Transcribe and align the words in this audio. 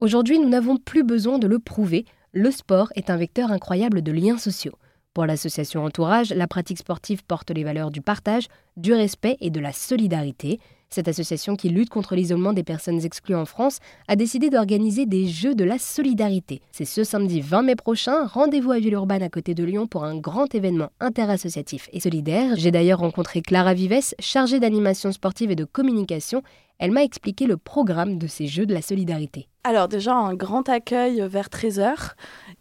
Aujourd'hui, 0.00 0.38
nous 0.38 0.48
n'avons 0.48 0.76
plus 0.76 1.02
besoin 1.02 1.40
de 1.40 1.48
le 1.48 1.58
prouver, 1.58 2.04
le 2.32 2.52
sport 2.52 2.92
est 2.94 3.10
un 3.10 3.16
vecteur 3.16 3.50
incroyable 3.50 4.00
de 4.00 4.12
liens 4.12 4.38
sociaux. 4.38 4.78
Pour 5.12 5.26
l'association 5.26 5.84
Entourage, 5.84 6.32
la 6.32 6.46
pratique 6.46 6.78
sportive 6.78 7.24
porte 7.24 7.50
les 7.50 7.64
valeurs 7.64 7.90
du 7.90 8.00
partage, 8.00 8.46
du 8.76 8.92
respect 8.92 9.36
et 9.40 9.50
de 9.50 9.58
la 9.58 9.72
solidarité. 9.72 10.60
Cette 10.88 11.08
association 11.08 11.56
qui 11.56 11.68
lutte 11.68 11.90
contre 11.90 12.14
l'isolement 12.14 12.52
des 12.52 12.62
personnes 12.62 13.04
exclues 13.04 13.34
en 13.34 13.44
France 13.44 13.80
a 14.06 14.14
décidé 14.14 14.50
d'organiser 14.50 15.04
des 15.04 15.26
Jeux 15.26 15.56
de 15.56 15.64
la 15.64 15.78
solidarité. 15.78 16.62
C'est 16.70 16.84
ce 16.84 17.02
samedi 17.02 17.40
20 17.40 17.62
mai 17.62 17.74
prochain, 17.74 18.24
rendez-vous 18.24 18.70
à 18.70 18.78
Villeurbanne 18.78 19.24
à 19.24 19.28
côté 19.28 19.52
de 19.52 19.64
Lyon 19.64 19.88
pour 19.88 20.04
un 20.04 20.16
grand 20.16 20.54
événement 20.54 20.90
interassociatif 21.00 21.88
et 21.92 21.98
solidaire. 21.98 22.54
J'ai 22.56 22.70
d'ailleurs 22.70 23.00
rencontré 23.00 23.42
Clara 23.42 23.74
Vives, 23.74 24.14
chargée 24.20 24.60
d'animation 24.60 25.10
sportive 25.10 25.50
et 25.50 25.56
de 25.56 25.64
communication. 25.64 26.44
Elle 26.78 26.92
m'a 26.92 27.02
expliqué 27.02 27.46
le 27.46 27.56
programme 27.56 28.18
de 28.18 28.28
ces 28.28 28.46
Jeux 28.46 28.64
de 28.64 28.72
la 28.72 28.82
solidarité. 28.82 29.48
Alors 29.64 29.88
déjà 29.88 30.14
un 30.14 30.34
grand 30.34 30.68
accueil 30.68 31.20
vers 31.28 31.48
13h 31.48 32.12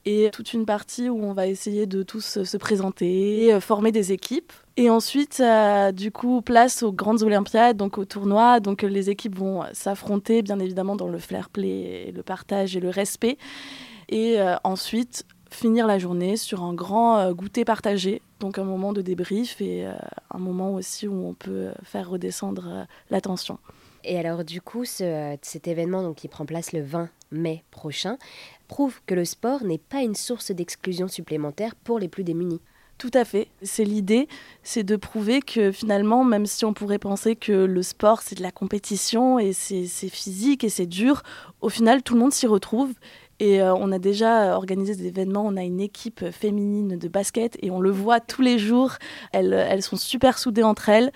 et 0.06 0.32
toute 0.34 0.54
une 0.54 0.66
partie 0.66 1.08
où 1.08 1.24
on 1.24 1.34
va 1.34 1.46
essayer 1.46 1.86
de 1.86 2.02
tous 2.02 2.44
se 2.44 2.58
présenter, 2.58 3.54
euh, 3.54 3.60
former 3.60 3.92
des 3.92 4.12
équipes. 4.14 4.52
Et 4.76 4.90
ensuite, 4.90 5.40
euh, 5.40 5.92
du 5.92 6.12
coup, 6.12 6.42
place 6.42 6.82
aux 6.82 6.92
grandes 6.92 7.22
Olympiades, 7.22 7.78
donc 7.78 8.00
au 8.00 8.06
tournoi. 8.06 8.60
Donc 8.60 8.82
les 8.82 9.12
équipes 9.12 9.38
vont 9.38 9.64
s'affronter, 9.74 10.42
bien 10.42 10.58
évidemment, 10.58 10.96
dans 10.96 11.08
le 11.08 11.20
fair 11.20 11.52
play, 11.52 12.12
le 12.14 12.24
partage 12.24 12.76
et 12.76 12.80
le 12.80 12.90
respect. 12.90 13.38
Et 14.10 14.40
euh, 14.40 14.56
ensuite, 14.64 15.26
finir 15.52 15.86
la 15.86 16.00
journée 16.00 16.38
sur 16.38 16.64
un 16.64 16.74
grand 16.74 17.32
goûter 17.34 17.66
partagé, 17.66 18.24
donc 18.40 18.58
un 18.58 18.64
moment 18.64 18.94
de 18.94 19.02
débrief 19.02 19.62
et 19.62 19.86
un 19.86 20.40
moment 20.40 20.74
aussi 20.74 21.08
où 21.08 21.26
on 21.26 21.34
peut 21.34 21.70
faire 21.84 22.10
redescendre 22.10 22.86
la 23.10 23.22
tension. 23.22 23.58
Et 24.04 24.18
alors 24.18 24.44
du 24.44 24.62
coup, 24.62 24.86
cet 24.86 25.68
événement 25.68 26.04
donc, 26.04 26.16
qui 26.18 26.28
prend 26.28 26.46
place 26.46 26.72
le 26.72 26.82
20 26.82 27.10
mai 27.32 27.64
prochain 27.72 28.18
prouve 28.68 29.00
que 29.06 29.16
le 29.16 29.26
sport 29.26 29.64
n'est 29.64 29.78
pas 29.78 30.02
une 30.02 30.16
source 30.16 30.52
d'exclusion 30.52 31.08
supplémentaire 31.08 31.76
pour 31.76 32.00
les 32.00 32.08
plus 32.08 32.24
démunis. 32.24 32.62
Tout 32.98 33.12
à 33.14 33.26
fait. 33.26 33.48
C'est 33.62 33.84
l'idée, 33.84 34.28
c'est 34.64 34.84
de 34.84 34.96
prouver 34.96 35.42
que 35.42 35.72
finalement, 35.72 36.24
même 36.24 36.48
si 36.48 36.66
on 36.66 36.74
pourrait 36.74 36.98
penser 36.98 37.36
que 37.36 37.52
le 37.52 37.84
sport 37.84 38.22
c'est 38.22 38.36
de 38.36 38.42
la 38.42 38.52
compétition 38.52 39.38
et 39.38 39.54
c'est 39.54 39.86
physique 40.10 40.64
et 40.64 40.70
c'est 40.70 40.88
dur, 40.88 41.22
au 41.62 41.70
final 41.70 42.02
tout 42.02 42.16
le 42.16 42.22
monde 42.22 42.34
s'y 42.34 42.48
retrouve. 42.48 42.94
Et 43.40 43.62
euh, 43.62 43.76
on 43.76 43.92
a 43.92 44.00
déjà 44.00 44.56
organisé 44.56 44.96
des 44.96 45.08
événements, 45.08 45.46
on 45.46 45.58
a 45.58 45.64
une 45.64 45.80
équipe 45.80 46.32
féminine 46.32 46.98
de 46.98 47.08
basket 47.08 47.56
et 47.62 47.70
on 47.70 47.80
le 47.80 47.92
voit 47.92 48.20
tous 48.20 48.42
les 48.42 48.58
jours. 48.58 48.94
Elles, 49.32 49.84
sont 49.84 49.96
super 49.96 50.40
soudées 50.40 50.64
entre 50.64 50.90
elles 50.90 51.12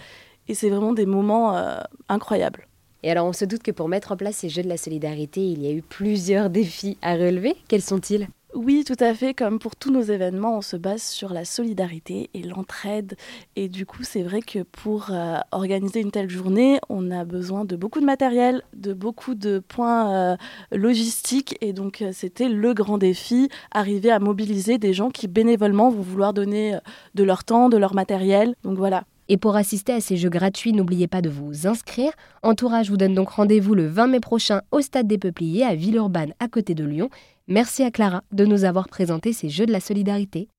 et 0.48 0.54
c'est 0.54 0.70
vraiment 0.70 0.94
des 0.94 1.08
moments 1.08 1.58
euh, 1.58 1.80
incroyables. 2.10 2.68
Et 3.04 3.12
alors 3.12 3.26
on 3.26 3.34
se 3.34 3.46
doute 3.46 3.64
que 3.64 3.72
pour 3.72 3.88
mettre 3.88 4.12
en 4.12 4.18
place 4.18 4.36
ces 4.36 4.50
Jeux 4.50 4.64
de 4.64 4.70
la 4.70 4.78
solidarité, 4.78 5.42
il 5.42 5.62
y 5.62 5.68
a 5.68 5.72
eu 5.72 5.82
plusieurs 5.82 6.50
défis 6.50 6.98
à 7.02 7.16
relever. 7.16 7.56
Quels 7.68 7.82
sont-ils? 7.82 8.28
Oui, 8.54 8.84
tout 8.86 9.02
à 9.02 9.14
fait. 9.14 9.34
Comme 9.34 9.60
pour 9.60 9.78
tous 9.78 9.92
nos 9.92 10.02
événements, 10.02 10.58
on 10.58 10.62
se 10.62 10.76
base 10.76 11.02
sur 11.02 11.32
la 11.32 11.46
solidarité 11.46 12.30
et 12.34 12.44
l'entraide. 12.44 13.16
Et 13.56 13.70
du 13.70 13.86
coup, 13.86 14.04
c'est 14.04 14.24
vrai 14.24 14.42
que 14.42 14.64
pour 14.64 15.08
euh, 15.10 15.38
organiser 15.52 16.02
une 16.02 16.12
telle 16.12 16.30
journée, 16.30 16.80
on 16.90 17.12
a 17.12 17.24
besoin 17.24 17.64
de 17.64 17.78
beaucoup 17.78 18.02
de 18.02 18.06
matériel, 18.06 18.62
de 18.74 18.94
beaucoup 18.94 19.36
de 19.36 19.60
points 19.60 20.14
euh, 20.14 20.38
logistiques. 20.74 21.58
Et 21.62 21.72
donc, 21.72 22.02
euh, 22.02 22.12
c'était 22.14 22.50
le 22.50 22.74
grand 22.74 22.98
défi, 22.98 23.48
arriver 23.72 24.12
à 24.12 24.20
mobiliser 24.20 24.78
des 24.78 24.92
gens 24.92 25.12
qui 25.12 25.30
bénévolement 25.30 25.90
vont 25.90 26.02
vouloir 26.02 26.34
donner 26.34 26.78
de 27.16 27.24
leur 27.24 27.46
temps, 27.46 27.70
de 27.70 27.78
leur 27.78 27.96
matériel. 27.96 28.56
Donc 28.64 28.78
voilà, 28.78 29.06
et 29.32 29.38
pour 29.38 29.56
assister 29.56 29.94
à 29.94 30.02
ces 30.02 30.18
jeux 30.18 30.30
gratuits, 30.30 30.74
n'oubliez 30.74 31.08
pas 31.08 31.22
de 31.22 31.30
vous 31.30 31.66
inscrire. 31.66 32.12
Entourage 32.44 32.90
vous 32.90 32.98
donne 32.98 33.14
donc 33.14 33.30
rendez-vous 33.30 33.76
le 33.76 33.88
20 33.88 34.08
mai 34.08 34.20
prochain 34.20 34.60
au 34.72 34.82
Stade 34.82 35.08
des 35.08 35.18
Peupliers 35.18 35.64
à 35.64 35.74
Villeurbanne 35.74 36.34
à 36.40 36.50
côté 36.50 36.76
de 36.76 36.84
Lyon. 36.84 37.10
Merci 37.48 37.82
à 37.84 37.92
Clara 37.92 38.24
de 38.34 38.44
nous 38.44 38.66
avoir 38.66 38.90
présenté 38.90 39.32
ces 39.32 39.48
Jeux 39.48 39.66
de 39.66 39.72
la 39.72 39.80
solidarité. 39.80 40.50